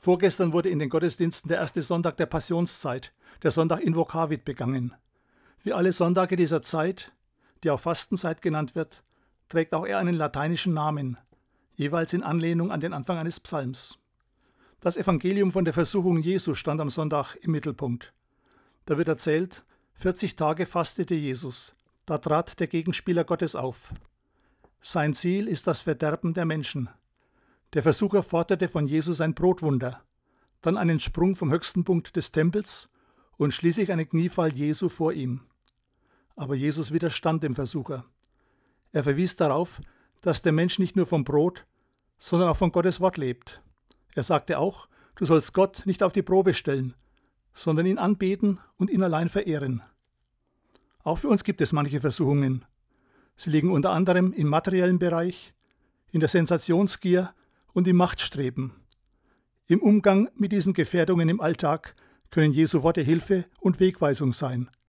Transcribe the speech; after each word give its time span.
Vorgestern 0.00 0.54
wurde 0.54 0.70
in 0.70 0.78
den 0.78 0.88
Gottesdiensten 0.88 1.48
der 1.50 1.58
erste 1.58 1.82
Sonntag 1.82 2.16
der 2.16 2.24
Passionszeit, 2.24 3.12
der 3.42 3.50
Sonntag 3.50 3.80
Invocavit, 3.80 4.46
begangen. 4.46 4.94
Wie 5.62 5.74
alle 5.74 5.92
Sonntage 5.92 6.36
dieser 6.36 6.62
Zeit, 6.62 7.12
die 7.62 7.70
auch 7.70 7.80
Fastenzeit 7.80 8.40
genannt 8.40 8.74
wird, 8.74 9.04
trägt 9.50 9.74
auch 9.74 9.86
er 9.86 9.98
einen 9.98 10.14
lateinischen 10.14 10.72
Namen, 10.72 11.18
jeweils 11.74 12.14
in 12.14 12.22
Anlehnung 12.22 12.72
an 12.72 12.80
den 12.80 12.94
Anfang 12.94 13.18
eines 13.18 13.40
Psalms. 13.40 13.98
Das 14.80 14.96
Evangelium 14.96 15.52
von 15.52 15.66
der 15.66 15.74
Versuchung 15.74 16.16
Jesu 16.16 16.54
stand 16.54 16.80
am 16.80 16.88
Sonntag 16.88 17.36
im 17.42 17.50
Mittelpunkt. 17.50 18.14
Da 18.86 18.96
wird 18.96 19.08
erzählt, 19.08 19.62
40 19.96 20.34
Tage 20.34 20.64
fastete 20.64 21.14
Jesus. 21.14 21.74
Da 22.06 22.16
trat 22.16 22.58
der 22.58 22.68
Gegenspieler 22.68 23.24
Gottes 23.24 23.54
auf. 23.54 23.92
Sein 24.80 25.12
Ziel 25.12 25.46
ist 25.46 25.66
das 25.66 25.82
Verderben 25.82 26.32
der 26.32 26.46
Menschen. 26.46 26.88
Der 27.72 27.84
Versucher 27.84 28.24
forderte 28.24 28.68
von 28.68 28.88
Jesus 28.88 29.20
ein 29.20 29.34
Brotwunder, 29.34 30.02
dann 30.60 30.76
einen 30.76 30.98
Sprung 30.98 31.36
vom 31.36 31.52
höchsten 31.52 31.84
Punkt 31.84 32.16
des 32.16 32.32
Tempels 32.32 32.88
und 33.36 33.54
schließlich 33.54 33.92
einen 33.92 34.08
Kniefall 34.08 34.52
Jesu 34.52 34.88
vor 34.88 35.12
ihm. 35.12 35.42
Aber 36.34 36.56
Jesus 36.56 36.92
widerstand 36.92 37.44
dem 37.44 37.54
Versucher. 37.54 38.04
Er 38.90 39.04
verwies 39.04 39.36
darauf, 39.36 39.80
dass 40.20 40.42
der 40.42 40.50
Mensch 40.50 40.80
nicht 40.80 40.96
nur 40.96 41.06
vom 41.06 41.22
Brot, 41.22 41.64
sondern 42.18 42.48
auch 42.48 42.56
von 42.56 42.72
Gottes 42.72 43.00
Wort 43.00 43.16
lebt. 43.16 43.62
Er 44.16 44.24
sagte 44.24 44.58
auch, 44.58 44.88
du 45.14 45.24
sollst 45.24 45.54
Gott 45.54 45.82
nicht 45.86 46.02
auf 46.02 46.12
die 46.12 46.22
Probe 46.22 46.54
stellen, 46.54 46.94
sondern 47.54 47.86
ihn 47.86 47.98
anbeten 47.98 48.58
und 48.78 48.90
ihn 48.90 49.04
allein 49.04 49.28
verehren. 49.28 49.80
Auch 51.04 51.18
für 51.18 51.28
uns 51.28 51.44
gibt 51.44 51.60
es 51.60 51.72
manche 51.72 52.00
Versuchungen. 52.00 52.64
Sie 53.36 53.50
liegen 53.50 53.70
unter 53.70 53.90
anderem 53.90 54.32
im 54.32 54.48
materiellen 54.48 54.98
Bereich, 54.98 55.54
in 56.10 56.18
der 56.18 56.28
Sensationsgier 56.28 57.32
und 57.74 57.88
im 57.88 57.96
Machtstreben. 57.96 58.72
Im 59.66 59.82
Umgang 59.82 60.28
mit 60.34 60.52
diesen 60.52 60.72
Gefährdungen 60.72 61.28
im 61.28 61.40
Alltag 61.40 61.94
können 62.30 62.52
Jesu 62.52 62.82
Worte 62.82 63.02
Hilfe 63.02 63.44
und 63.60 63.80
Wegweisung 63.80 64.32
sein. 64.32 64.70